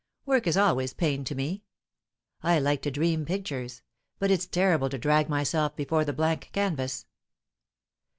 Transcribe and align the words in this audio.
Work 0.25 0.47
is 0.47 0.57
always 0.57 0.95
pain 0.95 1.23
to 1.25 1.35
me. 1.35 1.63
I 2.41 2.57
like 2.57 2.81
to 2.81 2.89
dream 2.89 3.23
pictures; 3.23 3.83
but 4.17 4.31
it's 4.31 4.47
terrible 4.47 4.89
to 4.89 4.97
drag 4.97 5.29
myself 5.29 5.75
before 5.75 6.05
the 6.05 6.11
blank 6.11 6.49
canvas." 6.53 7.05